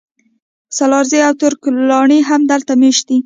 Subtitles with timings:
[0.77, 3.17] سالارزي او ترک لاڼي هم دلته مېشت دي